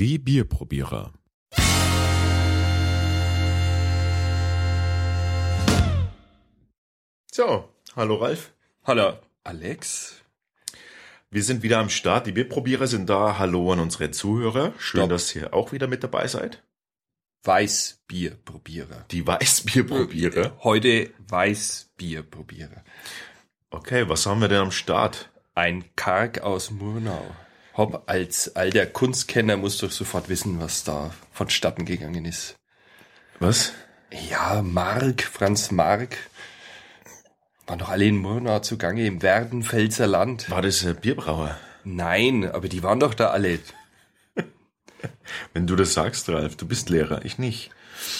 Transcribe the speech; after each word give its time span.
Die 0.00 0.16
Bierprobierer. 0.16 1.12
So, 7.30 7.68
hallo 7.94 8.14
Ralf. 8.14 8.54
Hallo, 8.84 9.18
Alex. 9.44 10.22
Wir 11.28 11.42
sind 11.42 11.62
wieder 11.62 11.80
am 11.80 11.90
Start. 11.90 12.26
Die 12.26 12.32
Bierprobierer 12.32 12.86
sind 12.86 13.10
da. 13.10 13.38
Hallo 13.38 13.74
an 13.74 13.80
unsere 13.80 14.10
Zuhörer. 14.10 14.72
Schön, 14.78 15.00
Stopp. 15.00 15.10
dass 15.10 15.36
ihr 15.36 15.52
auch 15.52 15.72
wieder 15.72 15.86
mit 15.86 16.02
dabei 16.02 16.28
seid. 16.28 16.62
Weißbierprobierer. 17.44 19.04
Die 19.10 19.26
Weißbierprobierer. 19.26 20.56
Heute 20.64 21.10
Weißbierprobierer. 21.28 22.84
Okay, 23.68 24.08
was 24.08 24.24
haben 24.24 24.40
wir 24.40 24.48
denn 24.48 24.62
am 24.62 24.70
Start? 24.70 25.28
Ein 25.54 25.84
Karg 25.94 26.40
aus 26.40 26.70
Murnau. 26.70 27.22
Hopp, 27.76 28.04
als 28.06 28.56
alter 28.56 28.86
Kunstkenner 28.86 29.56
musst 29.56 29.80
du 29.82 29.88
sofort 29.88 30.28
wissen, 30.28 30.60
was 30.60 30.84
da 30.84 31.14
vonstatten 31.32 31.84
gegangen 31.84 32.24
ist. 32.24 32.56
Was? 33.38 33.72
Ja, 34.28 34.62
Mark, 34.62 35.22
Franz 35.22 35.70
Mark. 35.70 36.16
Waren 37.66 37.78
doch 37.78 37.88
alle 37.88 38.06
in 38.06 38.16
Murnau 38.16 38.58
zugange 38.58 39.06
im 39.06 39.22
Werdenfelser 39.22 40.08
Land. 40.08 40.50
War 40.50 40.62
das 40.62 40.84
ein 40.84 40.96
Bierbrauer? 40.96 41.56
Nein, 41.84 42.50
aber 42.50 42.68
die 42.68 42.82
waren 42.82 43.00
doch 43.00 43.14
da 43.14 43.28
alle. 43.28 43.60
Wenn 45.54 45.66
du 45.66 45.76
das 45.76 45.94
sagst, 45.94 46.28
Ralf, 46.28 46.56
du 46.56 46.66
bist 46.66 46.90
Lehrer, 46.90 47.24
ich 47.24 47.38
nicht. 47.38 47.70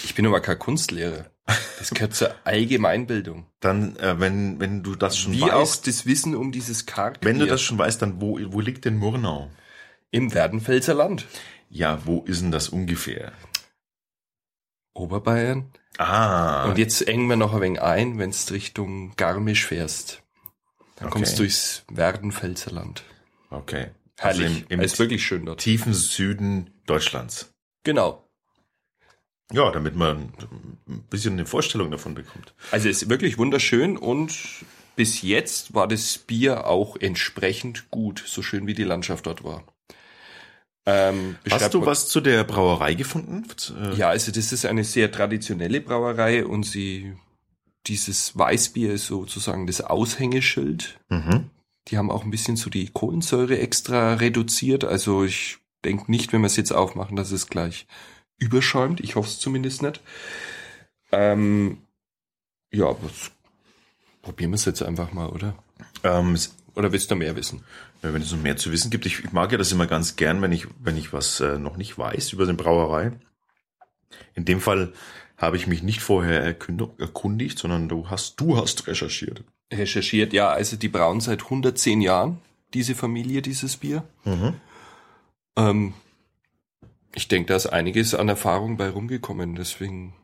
Ich 0.05 0.15
bin 0.15 0.27
aber 0.27 0.41
kein 0.41 0.59
Kunstlehrer. 0.59 1.30
Das 1.79 1.91
gehört 1.91 2.15
zur 2.15 2.34
Allgemeinbildung. 2.45 3.47
Dann, 3.61 3.97
äh, 3.97 4.21
wenn, 4.21 4.61
wenn 4.61 4.83
du 4.83 4.95
das 4.95 5.19
schon 5.19 5.33
Wie 5.33 5.43
auch 5.45 5.62
weißt, 5.62 5.87
das 5.87 6.07
Wissen 6.07 6.37
um 6.37 6.52
dieses 6.52 6.87
Karg. 6.87 7.19
wenn 7.23 7.38
du 7.38 7.47
das 7.47 7.61
schon 7.62 7.79
weißt, 7.79 8.01
dann 8.02 8.21
wo, 8.21 8.38
wo 8.52 8.61
liegt 8.61 8.85
denn 8.85 8.97
Murnau? 8.98 9.51
Im 10.11 10.33
Werdenfelser 10.35 10.95
Land. 10.95 11.27
Ja, 11.69 12.05
wo 12.07 12.23
ist 12.23 12.43
denn 12.43 12.51
das 12.51 12.68
ungefähr? 12.68 13.32
Oberbayern. 14.95 15.71
Ah, 15.99 16.65
Und 16.66 16.79
jetzt 16.79 17.07
engen 17.07 17.27
wir 17.29 17.37
noch 17.37 17.55
ein 17.55 17.60
wenig 17.60 17.80
ein, 17.83 18.18
wenn 18.18 18.30
du 18.30 18.52
Richtung 18.55 19.15
Garmisch 19.16 19.66
fährst. 19.66 20.23
Dann 20.96 21.09
Okay. 21.09 21.12
kommst 21.18 21.35
du 21.35 21.43
durchs 21.43 21.85
Werdenfelser 21.90 22.71
Land. 22.73 23.02
okay. 23.51 23.88
Herrlich. 24.18 24.46
Also 24.46 24.59
im, 24.60 24.65
im 24.68 24.80
ist 24.83 24.99
wirklich 24.99 25.24
schön 25.24 25.46
dort. 25.46 25.60
tiefen 25.60 25.95
Süden 25.95 26.71
Deutschlands. 26.87 27.55
Genau. 27.85 28.29
Ja, 29.52 29.70
damit 29.70 29.96
man 29.96 30.32
ein 30.88 31.02
bisschen 31.10 31.32
eine 31.34 31.46
Vorstellung 31.46 31.90
davon 31.90 32.15
bekommt. 32.15 32.54
Also 32.70 32.88
es 32.88 33.02
ist 33.02 33.10
wirklich 33.10 33.38
wunderschön 33.38 33.96
und 33.96 34.37
bis 34.96 35.23
jetzt 35.23 35.74
war 35.74 35.88
das 35.88 36.18
Bier 36.18 36.66
auch 36.66 36.96
entsprechend 36.96 37.90
gut, 37.90 38.23
so 38.26 38.43
schön 38.43 38.66
wie 38.66 38.74
die 38.74 38.84
Landschaft 38.84 39.26
dort 39.26 39.43
war. 39.45 39.65
Ähm, 40.87 41.37
Hast 41.51 41.74
du 41.74 41.84
was 41.84 42.09
zu 42.09 42.21
der 42.21 42.45
Brauerei 42.45 42.95
gefunden? 42.95 43.45
Äh, 43.80 43.96
Ja, 43.96 44.09
also 44.09 44.32
das 44.32 44.52
ist 44.52 44.65
eine 44.66 44.84
sehr 44.84 45.12
traditionelle 45.12 45.80
Brauerei 45.80 46.45
und 46.45 46.65
sie, 46.65 47.15
dieses 47.87 48.37
Weißbier 48.37 48.93
ist 48.93 49.06
sozusagen 49.06 49.66
das 49.66 49.80
Aushängeschild. 49.82 50.98
Mhm. 51.09 51.51
Die 51.88 51.98
haben 51.98 52.10
auch 52.10 52.24
ein 52.24 52.30
bisschen 52.30 52.56
so 52.56 52.71
die 52.71 52.88
Kohlensäure 52.88 53.59
extra 53.59 54.15
reduziert. 54.15 54.84
Also 54.84 55.24
ich 55.24 55.59
denke 55.84 56.10
nicht, 56.10 56.32
wenn 56.32 56.40
wir 56.43 56.46
es 56.46 56.56
jetzt 56.56 56.73
aufmachen, 56.73 57.16
dass 57.16 57.30
es 57.30 57.48
gleich 57.48 57.87
überschäumt. 58.41 58.99
Ich 59.01 59.15
hoffe 59.15 59.29
es 59.29 59.38
zumindest 59.38 59.83
nicht. 59.83 60.01
Ähm, 61.13 61.79
ja, 62.73 62.93
das- 63.02 63.30
probieren 64.22 64.50
wir 64.50 64.56
es 64.56 64.65
jetzt 64.65 64.83
einfach 64.83 65.12
mal, 65.12 65.28
oder? 65.28 65.55
Ähm, 66.05 66.37
Oder 66.75 66.93
willst 66.93 67.11
du 67.11 67.16
mehr 67.16 67.34
wissen? 67.37 67.65
ja, 68.03 68.12
wenn 68.15 68.22
es 68.22 68.31
noch 68.33 68.38
mehr 68.41 68.56
zu 68.56 68.71
wissen 68.72 68.91
gibt, 68.91 69.05
ich, 69.06 69.25
ich 69.25 69.33
mag 69.33 69.50
ja 69.53 69.59
das 69.59 69.72
immer 69.72 69.87
ganz 69.87 70.16
gern, 70.16 70.41
wenn 70.41 70.53
ich, 70.53 70.66
wenn 70.78 70.97
ich 70.97 71.12
was 71.12 71.41
äh, 71.41 71.59
noch 71.59 71.77
nicht 71.77 71.99
weiß 71.99 72.33
über 72.33 72.44
eine 72.44 72.55
Brauerei. 72.55 73.12
In 74.34 74.44
dem 74.44 74.61
Fall 74.61 74.93
habe 75.37 75.56
ich 75.56 75.66
mich 75.66 75.83
nicht 75.83 76.01
vorher 76.01 76.43
erkundigt, 76.43 77.59
sondern 77.59 77.89
du 77.89 78.09
hast, 78.09 78.39
du 78.41 78.57
hast 78.57 78.87
recherchiert. 78.87 79.43
Recherchiert, 79.72 80.33
ja, 80.33 80.49
also 80.51 80.77
die 80.77 80.89
brauen 80.89 81.21
seit 81.21 81.43
110 81.45 82.01
Jahren, 82.01 82.39
diese 82.75 82.95
Familie, 82.95 83.43
dieses 83.43 83.77
Bier. 83.77 84.05
Mhm. 84.25 84.55
Ähm, 85.57 85.95
ich 87.15 87.28
denke, 87.28 87.48
da 87.48 87.56
ist 87.56 87.66
einiges 87.66 88.15
an 88.15 88.28
Erfahrung 88.28 88.76
bei 88.76 88.88
rumgekommen. 88.88 89.54
Deswegen, 89.56 90.15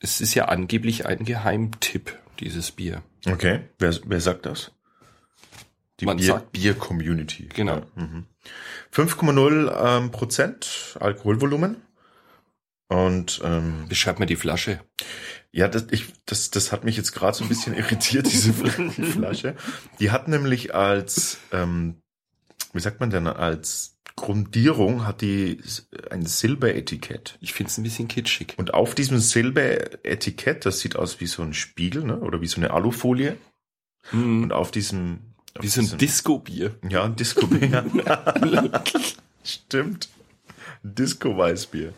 es 0.00 0.20
ist 0.20 0.34
ja 0.34 0.46
angeblich 0.46 1.06
ein 1.06 1.24
Geheimtipp, 1.24 2.18
dieses 2.40 2.70
Bier. 2.72 3.02
Okay. 3.26 3.60
Wer, 3.78 3.94
wer 4.04 4.20
sagt 4.20 4.46
das? 4.46 4.72
Die 6.00 6.04
Man 6.04 6.18
Bier, 6.18 6.26
sagt- 6.26 6.52
Bier-Community. 6.52 7.48
Genau. 7.54 7.76
Ja, 7.76 7.86
mhm. 8.02 8.26
5,0 8.92 9.98
ähm, 9.98 10.10
Prozent 10.10 10.96
Alkoholvolumen. 11.00 11.76
Und 12.88 13.40
ähm, 13.42 13.86
Beschreib 13.88 14.20
mir 14.20 14.26
die 14.26 14.36
Flasche. 14.36 14.80
Ja, 15.50 15.66
das, 15.68 15.86
ich, 15.90 16.12
das, 16.26 16.50
das 16.50 16.70
hat 16.70 16.84
mich 16.84 16.96
jetzt 16.96 17.12
gerade 17.12 17.36
so 17.36 17.44
ein 17.44 17.48
bisschen 17.48 17.74
irritiert, 17.76 18.26
diese 18.26 18.52
Flasche. 18.52 19.56
Die 19.98 20.10
hat 20.10 20.28
nämlich 20.28 20.74
als, 20.74 21.38
ähm, 21.50 21.96
wie 22.74 22.80
sagt 22.80 23.00
man 23.00 23.10
denn, 23.10 23.26
als 23.26 23.95
Grundierung 24.16 25.06
hat 25.06 25.20
die 25.20 25.60
ein 26.10 26.24
Silberetikett. 26.24 27.36
Ich 27.40 27.52
finde 27.52 27.70
es 27.70 27.78
ein 27.78 27.82
bisschen 27.82 28.08
kitschig. 28.08 28.54
Und 28.56 28.72
auf 28.72 28.94
diesem 28.94 29.18
Silberetikett, 29.18 30.64
das 30.64 30.80
sieht 30.80 30.96
aus 30.96 31.20
wie 31.20 31.26
so 31.26 31.42
ein 31.42 31.52
Spiegel, 31.52 32.02
ne? 32.02 32.18
oder 32.18 32.40
wie 32.40 32.46
so 32.46 32.56
eine 32.56 32.70
Alufolie. 32.70 33.36
Mhm. 34.12 34.44
Und 34.44 34.52
auf 34.52 34.70
diesem... 34.70 35.20
Auf 35.54 35.62
Wie 35.62 35.68
so 35.68 35.80
ein 35.80 35.98
Disco-Bier. 35.98 36.74
Ja, 36.88 37.04
ein 37.04 37.16
Disco-Bier. 37.16 37.84
Stimmt. 39.44 40.08
Disco-Weißbier. 40.82 41.92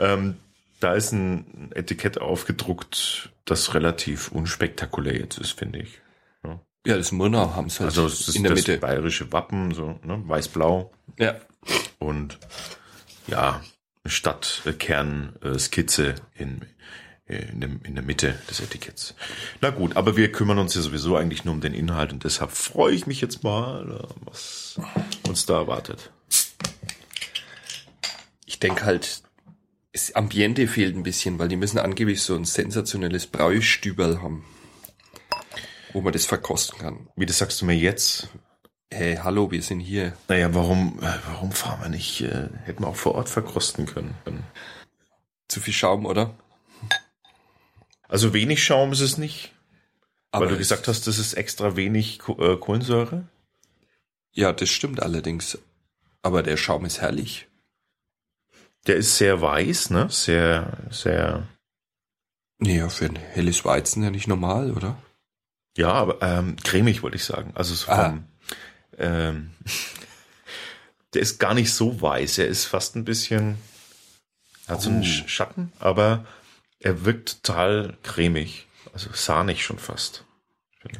Ähm, 0.00 0.36
da 0.80 0.94
ist 0.94 1.12
ein 1.12 1.70
Etikett 1.74 2.18
aufgedruckt, 2.18 3.30
das 3.44 3.74
relativ 3.74 4.30
unspektakulär 4.32 5.18
jetzt 5.18 5.38
ist, 5.38 5.52
finde 5.52 5.80
ich. 5.80 6.00
Ja, 6.86 6.96
das 6.96 7.12
Murnau 7.12 7.54
haben 7.54 7.66
es 7.66 7.80
halt 7.80 7.88
Also 7.90 8.06
es 8.06 8.28
ist 8.28 8.36
in 8.36 8.44
der 8.44 8.52
das 8.52 8.60
Mitte. 8.66 8.78
bayerische 8.78 9.30
Wappen, 9.32 9.74
so 9.74 9.98
ne? 10.04 10.22
weiß-blau 10.26 10.92
Ja. 11.18 11.34
und 11.98 12.38
ja, 13.26 13.60
eine 14.04 14.10
Stadtkern-Skizze 14.12 16.14
in, 16.36 16.62
äh, 17.26 17.48
in, 17.50 17.60
dem, 17.60 17.80
in 17.82 17.94
der 17.96 18.04
Mitte 18.04 18.38
des 18.48 18.60
Etiketts. 18.60 19.14
Na 19.60 19.70
gut, 19.70 19.96
aber 19.96 20.16
wir 20.16 20.30
kümmern 20.30 20.58
uns 20.58 20.74
ja 20.74 20.80
sowieso 20.80 21.16
eigentlich 21.16 21.44
nur 21.44 21.54
um 21.54 21.60
den 21.60 21.74
Inhalt 21.74 22.12
und 22.12 22.22
deshalb 22.24 22.52
freue 22.52 22.94
ich 22.94 23.06
mich 23.08 23.20
jetzt 23.20 23.42
mal, 23.42 23.90
äh, 23.90 24.06
was 24.24 24.78
uns 25.26 25.44
da 25.46 25.56
erwartet. 25.58 26.12
Ich 28.44 28.60
denke 28.60 28.84
halt, 28.84 29.22
das 29.92 30.14
Ambiente 30.14 30.68
fehlt 30.68 30.94
ein 30.94 31.02
bisschen, 31.02 31.38
weil 31.38 31.48
die 31.48 31.56
müssen 31.56 31.78
angeblich 31.78 32.22
so 32.22 32.36
ein 32.36 32.44
sensationelles 32.44 33.26
Braustüberl 33.26 34.22
haben, 34.22 34.44
wo 35.92 36.00
man 36.00 36.12
das 36.12 36.26
verkosten 36.26 36.78
kann. 36.78 37.08
Wie 37.16 37.26
das 37.26 37.38
sagst 37.38 37.60
du 37.60 37.64
mir 37.66 37.76
jetzt? 37.76 38.28
Hey, 38.92 39.16
hallo, 39.16 39.50
wir 39.50 39.62
sind 39.62 39.80
hier. 39.80 40.16
Naja, 40.28 40.54
warum, 40.54 40.98
äh, 41.02 41.14
warum 41.26 41.50
fahren 41.52 41.80
wir 41.82 41.88
nicht? 41.88 42.20
Äh, 42.22 42.48
hätten 42.64 42.82
wir 42.84 42.88
auch 42.88 42.96
vor 42.96 43.14
Ort 43.16 43.28
verkosten 43.28 43.86
können. 43.86 44.14
Zu 45.48 45.60
viel 45.60 45.74
Schaum, 45.74 46.06
oder? 46.06 46.34
Also 48.08 48.32
wenig 48.32 48.62
Schaum 48.62 48.92
ist 48.92 49.00
es 49.00 49.18
nicht, 49.18 49.52
weil 50.30 50.46
du 50.48 50.52
es- 50.54 50.58
gesagt 50.60 50.86
hast, 50.86 51.06
das 51.08 51.18
ist 51.18 51.34
extra 51.34 51.74
wenig 51.76 52.20
äh, 52.38 52.56
Kohlensäure. 52.56 53.26
Ja, 54.32 54.52
das 54.52 54.68
stimmt 54.68 55.02
allerdings. 55.02 55.58
Aber 56.22 56.42
der 56.42 56.56
Schaum 56.56 56.84
ist 56.84 57.00
herrlich. 57.00 57.48
Der 58.86 58.96
ist 58.96 59.16
sehr 59.16 59.40
weiß, 59.40 59.90
ne? 59.90 60.08
Sehr, 60.10 60.76
sehr. 60.90 61.48
Ja, 62.60 62.88
für 62.88 63.06
ein 63.06 63.16
helles 63.16 63.64
Weizen 63.64 64.02
ja 64.04 64.10
nicht 64.10 64.28
normal, 64.28 64.70
oder? 64.72 64.96
Ja, 65.76 65.92
aber 65.92 66.20
ähm, 66.22 66.56
cremig 66.62 67.02
wollte 67.02 67.16
ich 67.16 67.24
sagen. 67.24 67.52
Also 67.54 67.74
so 67.74 67.90
Ah. 67.90 68.06
vom, 68.10 68.24
ähm, 68.98 69.50
der 71.14 71.22
ist 71.22 71.38
gar 71.38 71.54
nicht 71.54 71.72
so 71.72 72.00
weiß. 72.00 72.38
Er 72.38 72.46
ist 72.48 72.64
fast 72.64 72.96
ein 72.96 73.04
bisschen, 73.04 73.58
hat 74.68 74.82
so 74.82 74.90
einen 74.90 75.00
Oh. 75.02 75.04
Sch- 75.04 75.28
Schatten, 75.28 75.72
aber 75.78 76.26
er 76.80 77.04
wirkt 77.04 77.42
total 77.44 77.96
cremig. 78.02 78.66
Also 78.92 79.10
sahnig 79.12 79.64
schon 79.64 79.78
fast. 79.78 80.24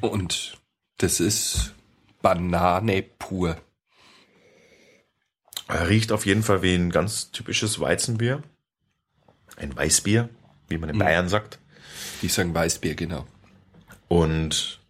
Und 0.00 0.58
das 0.98 1.20
ist 1.20 1.72
Banane 2.20 3.02
pur. 3.02 3.56
Er 5.68 5.88
riecht 5.88 6.12
auf 6.12 6.26
jeden 6.26 6.42
Fall 6.42 6.62
wie 6.62 6.74
ein 6.74 6.90
ganz 6.90 7.30
typisches 7.30 7.80
Weizenbier. 7.80 8.42
Ein 9.56 9.74
Weißbier, 9.74 10.28
wie 10.68 10.78
man 10.78 10.90
in 10.90 10.96
Mhm. 10.96 11.00
Bayern 11.00 11.28
sagt. 11.28 11.58
Die 12.22 12.28
sagen 12.28 12.54
Weißbier, 12.54 12.94
genau. 12.94 13.26
Und 14.08 14.80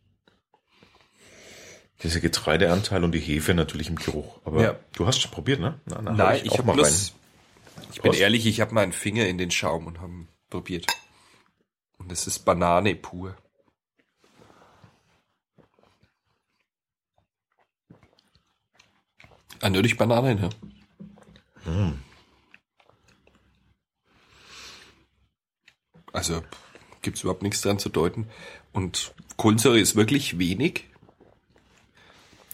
dieser 2.03 2.21
Getreideanteil 2.21 3.03
und 3.05 3.13
die 3.13 3.21
Hefe 3.21 3.55
natürlich 3.55 3.89
im 3.89 3.97
Geruch. 3.97 4.41
Aber 4.45 4.63
ja. 4.63 4.77
du 4.93 5.07
hast 5.07 5.21
schon 5.21 5.31
probiert, 5.31 5.61
ne? 5.61 5.81
Na, 5.87 6.03
na, 6.03 6.13
Nein, 6.13 6.37
ich, 6.45 6.53
ich 6.53 6.59
habe 6.59 6.73
bloß. 6.73 6.87
Rein. 6.87 7.87
Ich 7.93 8.03
bin 8.03 8.11
Prost. 8.11 8.21
ehrlich, 8.21 8.47
ich 8.47 8.61
habe 8.61 8.75
meinen 8.75 8.93
Finger 8.93 9.27
in 9.27 9.39
den 9.39 9.51
Schaum 9.51 9.87
und 9.87 10.01
habe 10.01 10.27
probiert. 10.51 10.87
Und 11.99 12.13
das 12.13 12.27
ist 12.27 12.41
Banane 12.41 12.95
pur. 12.95 13.37
Ah, 19.61 19.67
Eindeutig 19.67 19.97
Banane, 19.97 20.35
ne? 20.35 20.51
Hm. 21.65 22.03
Also. 26.13 26.43
Pff 26.43 26.66
gibt's 27.07 27.23
überhaupt 27.23 27.43
nichts 27.43 27.63
dran 27.63 27.79
zu 27.79 27.89
deuten. 27.89 28.27
Und 28.73 29.15
Kohlensäure 29.39 29.81
ist 29.81 29.97
wirklich 29.97 30.39
wenig. 30.39 30.85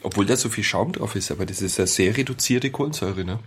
Obwohl 0.04 0.26
da 0.26 0.37
so 0.37 0.49
viel 0.49 0.62
Schaum 0.64 0.93
drauf 0.93 1.14
ist, 1.16 1.31
aber 1.31 1.46
das 1.46 1.62
ist 1.62 1.78
eine 1.81 1.87
sehr 1.87 2.16
reduzierte 2.16 2.70
Kohlensäure, 2.70 3.25
ne? 3.25 3.38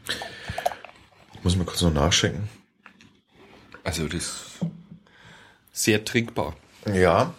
Ich 1.36 1.44
muss 1.44 1.56
mal 1.56 1.66
kurz 1.66 1.82
noch 1.82 1.94
nachschenken. 1.94 2.50
Also 3.84 4.08
das 4.08 4.24
ist 4.24 4.60
sehr 5.72 6.04
trinkbar. 6.04 6.56
Ja. 6.86 7.34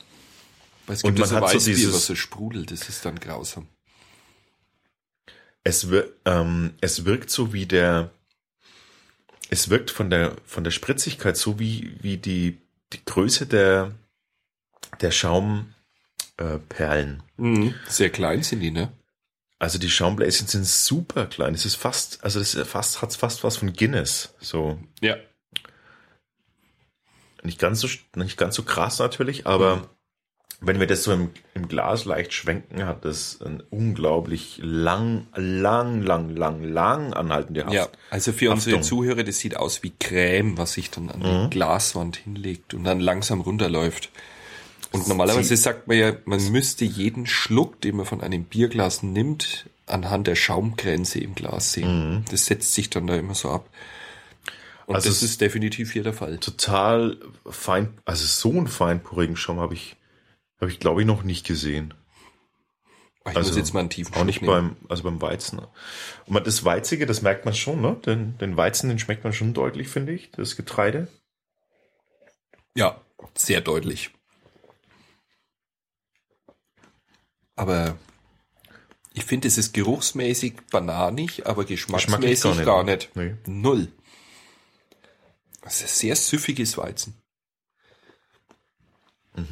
Weil 0.86 0.96
es 0.96 1.02
Und 1.02 1.16
gibt 1.16 1.18
man 1.20 1.28
so 1.28 1.36
hat 1.36 1.50
so 1.60 1.66
dieses- 1.70 1.92
was 1.94 2.06
so 2.06 2.14
sprudelt, 2.14 2.70
das 2.70 2.88
ist 2.88 3.04
dann 3.04 3.18
grausam. 3.18 3.66
Es, 5.64 5.90
wir, 5.90 6.12
ähm, 6.24 6.74
es 6.80 7.04
wirkt 7.04 7.28
so 7.30 7.52
wie 7.52 7.66
der, 7.66 8.12
es 9.50 9.68
wirkt 9.70 9.90
von 9.90 10.10
der, 10.10 10.36
von 10.44 10.62
der 10.62 10.70
Spritzigkeit 10.70 11.36
so 11.36 11.58
wie, 11.58 11.96
wie 12.02 12.18
die, 12.18 12.58
die 12.92 13.04
Größe 13.04 13.46
der, 13.46 13.92
der 15.00 15.10
Schaumperlen. 15.10 15.74
Perlen. 16.68 17.22
Sehr 17.88 18.10
klein 18.10 18.42
sind 18.42 18.60
die, 18.60 18.70
ne? 18.70 18.92
Also 19.58 19.78
die 19.78 19.88
Schaumbläschen 19.90 20.46
sind 20.46 20.66
super 20.66 21.24
klein. 21.26 21.54
Es 21.54 21.64
ist 21.64 21.76
fast, 21.76 22.22
also 22.22 22.38
das 22.38 22.54
ist 22.54 22.68
fast, 22.68 23.00
hat's 23.00 23.16
fast 23.16 23.42
was 23.42 23.56
von 23.56 23.72
Guinness. 23.72 24.34
So, 24.38 24.78
Ja. 25.00 25.16
nicht 27.42 27.58
ganz 27.58 27.80
so, 27.80 27.88
nicht 28.16 28.36
ganz 28.36 28.54
so 28.54 28.64
krass 28.64 28.98
natürlich, 28.98 29.46
aber 29.46 29.88
wenn 30.60 30.80
wir 30.80 30.86
das 30.86 31.02
so 31.02 31.12
im, 31.12 31.30
im 31.54 31.68
Glas 31.68 32.04
leicht 32.06 32.32
schwenken, 32.32 32.86
hat 32.86 33.04
das 33.04 33.40
ein 33.42 33.62
unglaublich 33.70 34.58
lang, 34.62 35.26
lang, 35.34 36.02
lang, 36.02 36.30
lang, 36.34 36.62
lang 36.64 37.12
anhaltende 37.12 37.66
Haft. 37.66 37.74
Ja, 37.74 37.88
also 38.10 38.32
für 38.32 38.50
unsere 38.50 38.76
Haftung. 38.76 38.88
Zuhörer, 38.88 39.22
das 39.22 39.38
sieht 39.38 39.56
aus 39.56 39.82
wie 39.82 39.92
Creme, 39.98 40.56
was 40.56 40.72
sich 40.72 40.90
dann 40.90 41.10
an 41.10 41.20
die 41.20 41.50
Glaswand 41.50 42.16
hinlegt 42.16 42.74
und 42.74 42.84
dann 42.84 43.00
langsam 43.00 43.40
runterläuft. 43.42 44.10
Und 44.92 45.08
normalerweise 45.08 45.56
sagt 45.56 45.88
man 45.88 45.98
ja, 45.98 46.12
man 46.24 46.42
müsste 46.50 46.84
jeden 46.84 47.26
Schluck, 47.26 47.80
den 47.82 47.96
man 47.96 48.06
von 48.06 48.22
einem 48.22 48.44
Bierglas 48.44 49.02
nimmt, 49.02 49.68
anhand 49.86 50.26
der 50.26 50.36
Schaumgrenze 50.36 51.20
im 51.20 51.34
Glas 51.34 51.72
sehen. 51.72 52.24
Das 52.30 52.46
setzt 52.46 52.72
sich 52.72 52.88
dann 52.88 53.06
da 53.06 53.16
immer 53.16 53.34
so 53.34 53.50
ab. 53.50 53.68
Und 54.86 54.94
Also 54.94 55.08
das 55.10 55.22
ist 55.22 55.40
definitiv 55.40 55.92
hier 55.92 56.04
der 56.04 56.12
Fall. 56.12 56.38
Total 56.38 57.16
fein, 57.50 57.88
also 58.04 58.24
so 58.24 58.56
einen 58.56 58.68
feinporigen 58.68 59.36
Schaum 59.36 59.58
habe 59.58 59.74
ich, 59.74 59.96
habe 60.60 60.70
ich 60.70 60.78
glaube 60.80 61.02
ich 61.02 61.06
noch 61.06 61.22
nicht 61.22 61.46
gesehen. 61.46 61.94
Ich 63.28 63.36
Also 63.36 63.50
muss 63.50 63.56
jetzt 63.56 63.74
mal 63.74 63.80
einen 63.80 63.90
tiefen 63.90 64.14
Auch 64.14 64.24
nicht 64.24 64.40
nehmen. 64.42 64.76
beim, 64.78 64.88
also 64.88 65.02
beim 65.02 65.20
Weizen. 65.20 65.60
Und 66.26 66.46
das 66.46 66.64
Weizige, 66.64 67.06
das 67.06 67.22
merkt 67.22 67.44
man 67.44 67.54
schon, 67.54 67.80
ne? 67.80 67.96
Den, 68.06 68.38
den 68.38 68.56
Weizen, 68.56 68.88
den 68.88 69.00
schmeckt 69.00 69.24
man 69.24 69.32
schon 69.32 69.52
deutlich, 69.52 69.88
finde 69.88 70.12
ich, 70.12 70.30
das 70.30 70.54
Getreide. 70.54 71.08
Ja, 72.76 73.00
sehr 73.34 73.60
deutlich. 73.60 74.10
Aber 77.56 77.96
ich 79.14 79.24
finde, 79.24 79.48
es 79.48 79.58
ist 79.58 79.72
geruchsmäßig 79.72 80.54
bananig, 80.70 81.46
aber 81.46 81.64
geschmacksmäßig 81.64 82.42
Geschmacklich 82.42 82.66
gar 82.66 82.84
nicht. 82.84 83.16
Nee. 83.16 83.34
Null. 83.46 83.90
Das 85.62 85.82
ist 85.82 85.98
sehr 85.98 86.14
süffiges 86.14 86.76
Weizen. 86.78 87.20
Ich 89.36 89.44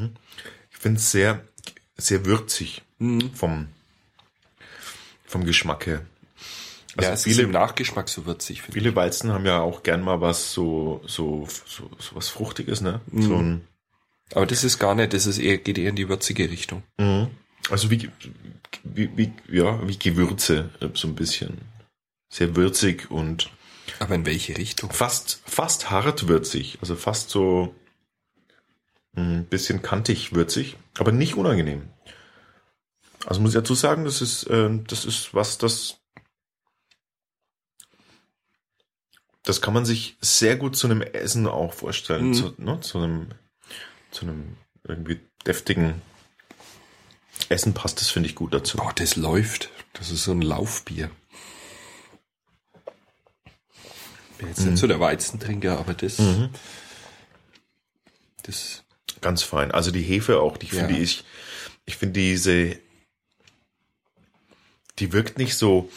finde 0.84 0.98
es 1.00 1.10
sehr, 1.10 1.42
sehr 1.96 2.24
würzig 2.26 2.82
Mhm. 2.98 3.32
vom, 3.34 3.66
vom 5.26 5.44
Geschmack 5.44 5.86
her. 5.86 6.02
ja, 6.90 6.96
Also 6.98 7.12
es 7.12 7.20
ist 7.20 7.24
viele, 7.24 7.42
im 7.42 7.50
Nachgeschmack 7.50 8.08
so 8.08 8.24
würzig, 8.26 8.62
viele 8.62 8.94
Weizen 8.94 9.32
haben 9.32 9.46
ja 9.46 9.60
auch 9.60 9.82
gern 9.82 10.00
mal 10.02 10.20
was 10.20 10.52
so, 10.52 11.02
so, 11.06 11.48
so, 11.66 11.90
so 11.98 12.14
was 12.14 12.28
Fruchtiges, 12.28 12.80
ne? 12.82 13.00
Mhm. 13.10 13.22
So 13.22 13.36
ein, 13.36 13.64
ich. 14.30 14.36
Aber 14.36 14.46
das 14.46 14.62
ist 14.62 14.78
gar 14.78 14.94
nicht, 14.94 15.12
das 15.12 15.26
ist 15.26 15.38
eher, 15.38 15.58
geht 15.58 15.76
eher 15.78 15.90
in 15.90 15.96
die 15.96 16.08
würzige 16.08 16.48
Richtung. 16.50 16.82
Mhm. 16.98 17.28
Also 17.70 17.90
wie, 17.90 18.10
wie, 18.84 19.10
wie, 19.16 19.32
ja, 19.50 19.86
wie 19.88 19.98
Gewürze, 19.98 20.70
äh, 20.80 20.88
so 20.94 21.08
ein 21.08 21.14
bisschen. 21.16 21.58
Sehr 22.30 22.54
würzig 22.56 23.10
und 23.10 23.50
Aber 23.98 24.14
in 24.14 24.24
welche 24.26 24.56
Richtung? 24.56 24.92
fast, 24.92 25.40
fast 25.46 25.90
hart 25.90 26.28
würzig. 26.28 26.78
Also 26.80 26.94
fast 26.96 27.30
so 27.30 27.74
ein 29.16 29.46
bisschen 29.46 29.82
kantig 29.82 30.34
würzig, 30.34 30.76
aber 30.98 31.12
nicht 31.12 31.34
unangenehm. 31.36 31.88
Also 33.26 33.40
muss 33.40 33.50
ich 33.50 33.60
dazu 33.60 33.74
sagen, 33.74 34.04
das 34.04 34.20
ist, 34.20 34.44
äh, 34.44 34.70
das 34.86 35.04
ist 35.04 35.34
was, 35.34 35.56
das, 35.58 35.96
das 39.42 39.60
kann 39.60 39.74
man 39.74 39.84
sich 39.84 40.16
sehr 40.20 40.56
gut 40.56 40.76
zu 40.76 40.86
einem 40.86 41.02
Essen 41.02 41.46
auch 41.46 41.72
vorstellen. 41.72 42.28
Mhm. 42.28 42.34
Zu, 42.34 42.54
ne, 42.58 42.80
zu 42.80 42.98
einem, 42.98 43.28
zu 44.10 44.26
einem 44.26 44.56
irgendwie 44.84 45.20
deftigen 45.46 46.02
Essen 47.48 47.74
passt 47.74 48.00
das, 48.00 48.10
finde 48.10 48.28
ich, 48.28 48.34
gut 48.34 48.54
dazu. 48.54 48.76
Boah, 48.76 48.92
das 48.94 49.16
läuft. 49.16 49.70
Das 49.94 50.10
ist 50.10 50.24
so 50.24 50.32
ein 50.32 50.42
Laufbier. 50.42 51.10
Bin 54.38 54.48
jetzt 54.48 54.60
nicht 54.60 54.78
so 54.78 54.86
der 54.86 55.00
Weizentrinker, 55.00 55.78
aber 55.78 55.94
das, 55.94 56.18
Mhm. 56.18 56.50
das, 58.42 58.83
Ganz 59.24 59.42
fein. 59.42 59.70
Also 59.72 59.90
die 59.90 60.02
Hefe 60.02 60.38
auch, 60.40 60.56
die 60.58 60.66
Ja. 60.66 60.84
finde 60.86 60.98
ich, 61.00 61.24
ich 61.86 61.96
finde 61.96 62.20
diese, 62.20 62.76
die 65.00 65.12
wirkt 65.12 65.38
nicht 65.38 65.56
so, 65.56 65.90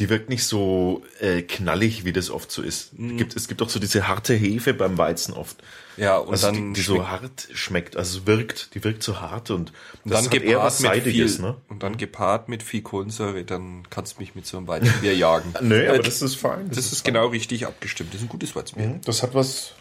die 0.00 0.08
wirkt 0.08 0.28
nicht 0.28 0.44
so 0.44 1.04
äh, 1.20 1.42
knallig, 1.42 2.04
wie 2.04 2.12
das 2.12 2.30
oft 2.30 2.50
so 2.50 2.62
ist. 2.62 2.98
Mhm. 2.98 3.10
Es 3.12 3.16
gibt, 3.18 3.36
es 3.36 3.48
gibt 3.48 3.62
auch 3.62 3.68
so 3.68 3.78
diese 3.78 4.08
harte 4.08 4.34
Hefe 4.34 4.74
beim 4.74 4.98
Weizen 4.98 5.34
oft. 5.34 5.62
ja, 5.96 6.16
und 6.16 6.30
Also 6.32 6.46
dann 6.48 6.72
die, 6.74 6.80
die 6.80 6.86
so 6.86 7.06
hart 7.06 7.48
schmeckt, 7.52 7.96
also 7.96 8.26
wirkt, 8.26 8.74
die 8.74 8.82
wirkt 8.82 9.02
so 9.04 9.20
hart 9.20 9.50
und 9.50 9.72
Und 10.04 10.12
das 10.12 10.24
dann 10.24 10.32
hat 10.32 10.34
eher 10.34 10.40
gepaart 10.52 10.64
was 10.66 10.80
mit 10.80 10.90
Seidiges, 10.90 11.36
viel, 11.36 11.44
ne? 11.44 11.56
und 11.68 11.82
dann 11.84 11.96
gepaart 11.96 12.48
mit 12.48 12.62
viel 12.64 12.82
Kohlensäure, 12.82 13.44
dann 13.44 13.84
kannst 13.88 14.16
du 14.16 14.20
mich 14.20 14.34
mit 14.34 14.46
so 14.46 14.56
einem 14.56 14.66
Weizenbier 14.66 15.14
jagen. 15.26 15.54
Nö, 15.60 15.86
aber 15.88 15.98
Äh, 15.98 16.02
das 16.02 16.20
ist 16.22 16.34
fein. 16.34 16.68
das 16.70 16.90
ist 16.92 17.02
fein. 17.02 17.12
genau 17.14 17.26
richtig 17.28 17.66
abgestimmt. 17.66 18.12
Das 18.14 18.20
ist 18.20 18.26
ein 18.26 18.30
gutes 18.30 18.56
Weizenbier. 18.56 18.88
Mhm, 18.88 19.00
Das 19.02 19.22
hat 19.22 19.34
was 19.34 19.74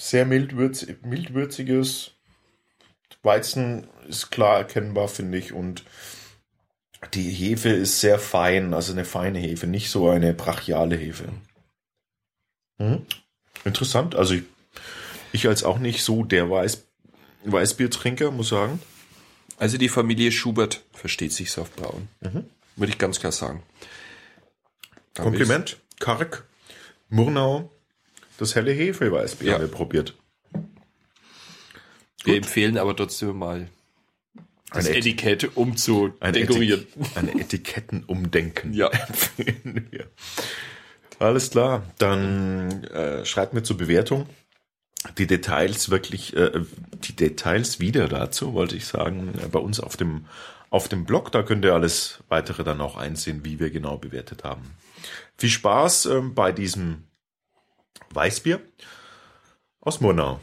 sehr 0.00 0.24
mildwürz, 0.24 0.86
mildwürziges. 1.02 2.12
Weizen 3.22 3.86
ist 4.08 4.30
klar 4.30 4.58
erkennbar, 4.58 5.08
finde 5.08 5.38
ich, 5.38 5.52
und 5.52 5.84
die 7.14 7.30
Hefe 7.30 7.68
ist 7.70 8.00
sehr 8.00 8.18
fein, 8.18 8.74
also 8.74 8.92
eine 8.92 9.04
feine 9.04 9.38
Hefe, 9.38 9.66
nicht 9.66 9.90
so 9.90 10.08
eine 10.08 10.32
brachiale 10.34 10.96
Hefe. 10.96 11.28
Mhm. 12.78 13.06
Interessant, 13.64 14.14
also 14.14 14.34
ich, 14.34 14.42
ich 15.32 15.46
als 15.48 15.64
auch 15.64 15.78
nicht 15.78 16.02
so 16.02 16.24
der 16.24 16.50
Weiß, 16.50 16.84
Weißbiertrinker, 17.44 18.30
muss 18.30 18.48
sagen. 18.48 18.80
Also 19.56 19.78
die 19.78 19.88
Familie 19.88 20.32
Schubert 20.32 20.82
versteht 20.92 21.32
sich 21.32 21.56
auf 21.58 21.70
Brauen. 21.72 22.08
Mhm. 22.20 22.44
Würde 22.76 22.92
ich 22.92 22.98
ganz 22.98 23.20
klar 23.20 23.32
sagen. 23.32 23.62
Da 25.14 25.22
Kompliment, 25.22 25.78
Karg, 26.00 26.44
Murnau, 27.08 27.70
das 28.38 28.56
helle 28.56 28.72
Hefeweißbier 28.72 29.46
Ja. 29.48 29.54
haben 29.54 29.62
wir 29.62 29.68
probiert. 29.68 30.14
Wir 32.24 32.36
empfehlen 32.36 32.78
aber 32.78 32.96
trotzdem 32.96 33.36
mal 33.36 33.68
das 34.72 34.86
Ein 34.86 34.92
Et- 34.92 34.98
Etikett 34.98 35.56
umzudekorieren. 35.56 36.86
Etik 36.98 37.16
ein 37.16 37.40
Etikettenumdenken. 37.40 38.72
Ja. 38.72 38.88
empfehlen 39.08 39.86
wir. 39.90 40.06
Alles 41.18 41.50
klar. 41.50 41.84
Dann 41.98 42.84
äh, 42.84 43.24
schreibt 43.24 43.54
mir 43.54 43.62
zur 43.62 43.76
Bewertung 43.76 44.26
die 45.18 45.26
Details 45.26 45.90
wirklich, 45.90 46.34
äh, 46.34 46.50
die 47.04 47.14
Details 47.14 47.78
wieder 47.78 48.08
dazu, 48.08 48.54
wollte 48.54 48.74
ich 48.76 48.86
sagen, 48.86 49.34
äh, 49.42 49.46
bei 49.48 49.58
uns 49.60 49.78
auf 49.78 49.96
dem, 49.96 50.24
auf 50.70 50.88
dem 50.88 51.04
Blog. 51.04 51.30
Da 51.30 51.42
könnt 51.42 51.64
ihr 51.64 51.74
alles 51.74 52.20
weitere 52.28 52.64
dann 52.64 52.80
auch 52.80 52.96
einsehen, 52.96 53.44
wie 53.44 53.60
wir 53.60 53.70
genau 53.70 53.98
bewertet 53.98 54.44
haben. 54.44 54.72
Viel 55.36 55.50
Spaß 55.50 56.06
ähm, 56.06 56.34
bei 56.34 56.52
diesem 56.52 57.04
Weißbier 58.10 58.60
aus 59.80 60.00
Murnau. 60.00 60.40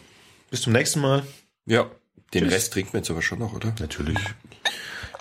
Bis 0.52 0.62
zum 0.62 0.74
nächsten 0.74 1.00
Mal. 1.02 1.24
Ja, 1.66 1.90
den 2.34 2.44
Tschüss. 2.46 2.54
Rest 2.54 2.74
trinken 2.74 2.94
wir 2.94 3.00
jetzt 3.00 3.12
aber 3.12 3.22
schon 3.22 3.40
noch, 3.40 3.54
oder? 3.54 3.74
Natürlich. 3.80 4.18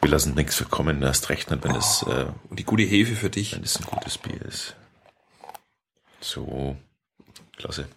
Wir 0.02 0.10
lassen 0.10 0.34
nichts 0.34 0.54
verkommen, 0.56 1.02
erst 1.02 1.28
recht 1.28 1.50
nicht, 1.50 1.62
wenn 1.62 1.74
es, 1.76 2.02
äh, 2.04 2.26
Und 2.48 2.58
die 2.58 2.64
gute 2.64 2.82
Hefe 2.84 3.14
für 3.16 3.28
dich. 3.30 3.54
wenn 3.54 3.62
es 3.62 3.76
ein 3.78 3.84
gutes 3.84 4.16
Bier 4.18 4.40
ist. 4.42 4.74
So, 6.20 6.76
klasse. 7.56 7.88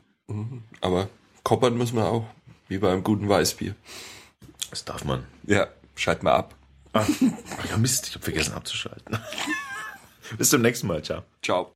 Aber 0.81 1.09
koppern 1.43 1.77
muss 1.77 1.93
man 1.93 2.03
auch, 2.05 2.25
wie 2.67 2.77
bei 2.77 2.91
einem 2.91 3.03
guten 3.03 3.29
Weißbier. 3.29 3.75
Das 4.69 4.83
darf 4.85 5.03
man. 5.05 5.25
Ja, 5.43 5.67
schalt 5.95 6.23
mal 6.23 6.33
ab. 6.33 6.55
Ah, 6.93 7.05
ja 7.69 7.77
Mist, 7.77 8.07
ich 8.07 8.15
habe 8.15 8.23
vergessen 8.23 8.53
abzuschalten. 8.53 9.17
Bis 10.37 10.49
zum 10.49 10.61
nächsten 10.61 10.87
Mal, 10.87 11.03
ciao. 11.03 11.23
Ciao. 11.41 11.73